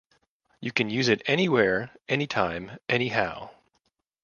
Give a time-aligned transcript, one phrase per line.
[0.59, 3.51] You can use it anywhere, anytime, anyhow.